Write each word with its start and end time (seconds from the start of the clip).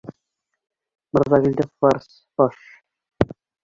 Мырҙагилде 1.19 1.69
фарс., 1.85 2.11
баш. 2.43 2.61